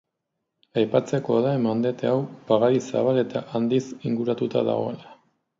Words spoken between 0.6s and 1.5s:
Aipatzekoa